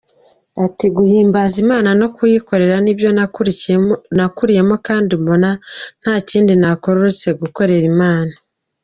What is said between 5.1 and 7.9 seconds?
mbona ntakindi nakora uretse gukorera